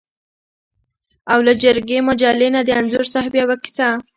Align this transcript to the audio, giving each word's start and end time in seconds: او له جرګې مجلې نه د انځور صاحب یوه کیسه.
او 1.31 1.39
له 1.47 1.53
جرګې 1.63 1.97
مجلې 2.09 2.47
نه 2.55 2.61
د 2.67 2.69
انځور 2.79 3.05
صاحب 3.13 3.33
یوه 3.41 3.55
کیسه. 3.63 3.87